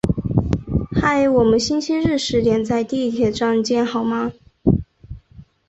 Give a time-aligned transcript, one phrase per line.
[0.99, 4.31] 嗨，我们星期日十点在地铁站见好吗？